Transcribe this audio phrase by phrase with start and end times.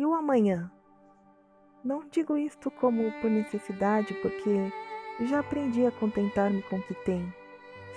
[0.00, 0.72] E o amanhã?
[1.84, 4.72] Não digo isto como por necessidade, porque
[5.26, 7.30] já aprendi a contentar-me com o que tenho.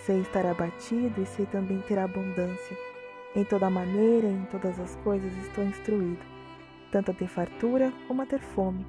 [0.06, 2.78] Sei estar abatido e sei também ter abundância.
[3.34, 6.20] Em toda maneira e em todas as coisas estou instruído,
[6.92, 8.86] tanto a ter fartura como a ter fome,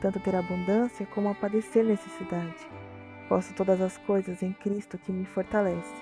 [0.00, 2.68] tanto a ter abundância como a padecer necessidade.
[3.28, 5.94] Posso todas as coisas em Cristo que me fortalece.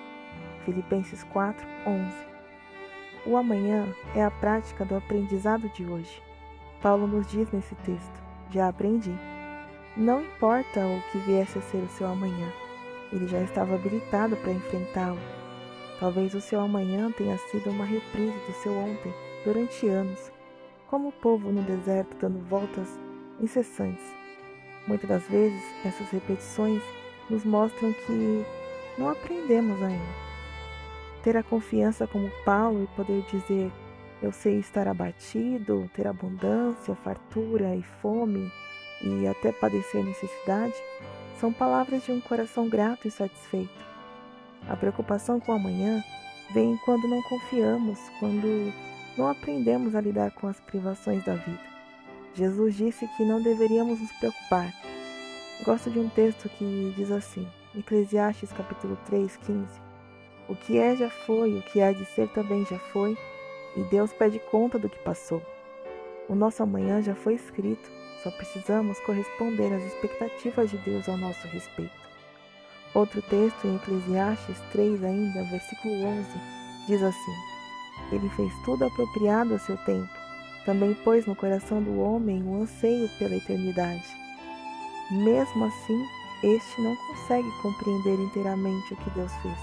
[0.65, 2.27] Filipenses 4, 11.
[3.27, 6.26] O amanhã é a prática do aprendizado de hoje.
[6.81, 9.13] Paulo nos diz nesse texto: Já aprendi.
[9.95, 12.51] Não importa o que viesse a ser o seu amanhã
[13.11, 15.19] ele já estava habilitado para enfrentá-lo.
[15.99, 19.13] Talvez o seu amanhã tenha sido uma reprise do seu ontem
[19.43, 20.31] durante anos,
[20.87, 22.87] como o povo no deserto dando voltas
[23.39, 24.05] incessantes.
[24.87, 26.81] Muitas das vezes, essas repetições
[27.29, 28.45] nos mostram que
[28.97, 30.27] não aprendemos ainda.
[31.23, 33.71] Ter a confiança como Paulo e poder dizer:
[34.21, 38.51] Eu sei estar abatido, ter abundância, fartura e fome
[39.01, 40.73] e até padecer necessidade
[41.39, 43.85] são palavras de um coração grato e satisfeito.
[44.67, 46.03] A preocupação com o amanhã
[46.51, 48.73] vem quando não confiamos, quando
[49.15, 51.61] não aprendemos a lidar com as privações da vida.
[52.33, 54.73] Jesus disse que não deveríamos nos preocupar.
[55.63, 59.67] Gosto de um texto que diz assim, Eclesiastes capítulo 3, 15.
[60.49, 63.17] O que é já foi, o que há de ser também já foi,
[63.77, 65.41] e Deus pede conta do que passou.
[66.27, 67.89] O nosso amanhã já foi escrito,
[68.23, 72.07] só precisamos corresponder às expectativas de Deus ao nosso respeito.
[72.93, 76.27] Outro texto em Eclesiastes 3, ainda, versículo 11,
[76.87, 77.35] diz assim:
[78.11, 80.09] Ele fez tudo apropriado a seu tempo,
[80.65, 84.03] também pôs no coração do homem o um anseio pela eternidade.
[85.11, 86.03] Mesmo assim,
[86.43, 89.57] este não consegue compreender inteiramente o que Deus fez.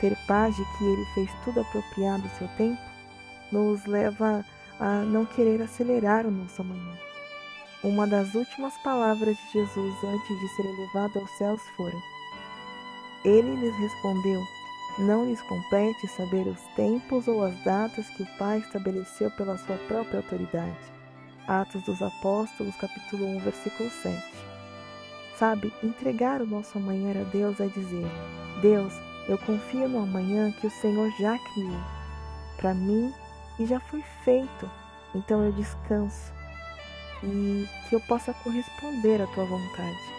[0.00, 2.95] Ter paz de que ele fez tudo apropriado ao seu tempo
[3.52, 4.44] nos leva
[4.78, 6.98] a não querer acelerar o nosso amanhã.
[7.82, 12.02] Uma das últimas palavras de Jesus antes de ser elevado aos céus foram:
[13.24, 14.40] Ele lhes respondeu:
[14.98, 19.76] Não lhes compete saber os tempos ou as datas que o Pai estabeleceu pela sua
[19.86, 20.96] própria autoridade.
[21.46, 24.20] Atos dos Apóstolos, capítulo 1, versículo 7.
[25.38, 28.06] Sabe, entregar o nosso amanhã a Deus é dizer:
[28.60, 28.92] Deus,
[29.28, 31.96] eu confio no amanhã que o Senhor já criou
[32.56, 33.12] para mim
[33.58, 34.70] e já foi feito,
[35.14, 36.32] então eu descanso
[37.22, 40.16] e que eu possa corresponder à tua vontade.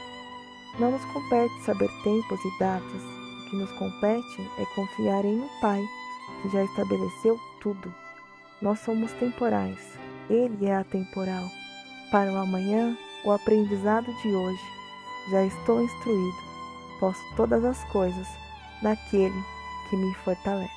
[0.80, 5.50] Não nos compete saber tempos e datas, o que nos compete é confiar em um
[5.62, 5.82] Pai
[6.42, 7.94] que já estabeleceu tudo.
[8.62, 9.80] Nós somos temporais,
[10.30, 11.48] Ele é atemporal.
[12.12, 14.64] Para o amanhã, o aprendizado de hoje,
[15.32, 16.38] já estou instruído,
[17.00, 18.28] posso todas as coisas
[18.82, 19.44] naquele
[19.90, 20.77] que me fortalece.